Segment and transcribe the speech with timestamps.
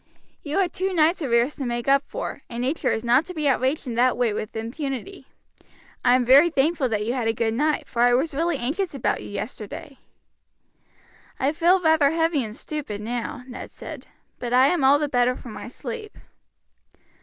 [0.41, 3.47] "You had two nights' arrears to make up for, and nature is not to be
[3.47, 5.27] outraged in that way with impunity.
[6.03, 8.95] I am very thankful that you had a good night, for I was really anxious
[8.95, 9.99] about you yesterday."
[11.39, 14.07] "I feel rather heavy and stupid now," Ned said,
[14.39, 16.17] "but I am all the better for my sleep.